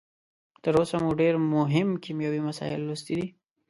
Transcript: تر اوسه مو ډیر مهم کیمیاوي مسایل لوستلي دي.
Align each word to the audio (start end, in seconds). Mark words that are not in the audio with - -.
تر 0.63 0.73
اوسه 0.79 0.95
مو 1.03 1.11
ډیر 1.21 1.33
مهم 1.55 1.89
کیمیاوي 2.03 2.41
مسایل 2.47 2.81
لوستلي 2.83 3.15
دي. 3.21 3.27